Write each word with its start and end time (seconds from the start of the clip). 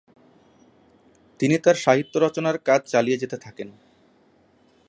তিনি 1.39 1.55
তার 1.57 1.75
সাহিত্য 1.75 2.13
রচনার 2.17 2.57
কাজ 2.57 2.81
চালিয়ে 2.85 3.17
যেতে 3.17 3.37
থাকেন। 3.37 3.69